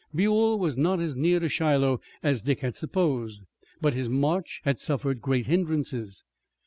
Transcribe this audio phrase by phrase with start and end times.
[0.15, 3.43] Buell was not as near to Shiloh as Dick had supposed,
[3.81, 6.23] but his march had suffered great hindrances.